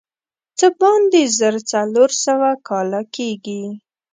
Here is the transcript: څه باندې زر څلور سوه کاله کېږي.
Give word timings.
څه 0.57 0.67
باندې 0.79 1.21
زر 1.39 1.55
څلور 1.71 2.09
سوه 2.25 2.49
کاله 2.67 3.01
کېږي. 3.15 3.63